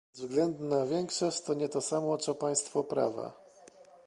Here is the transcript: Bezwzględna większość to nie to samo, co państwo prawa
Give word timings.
Bezwzględna 0.13 0.85
większość 0.85 1.41
to 1.41 1.53
nie 1.53 1.69
to 1.69 1.81
samo, 1.81 2.17
co 2.17 2.35
państwo 2.35 2.83
prawa 2.83 3.33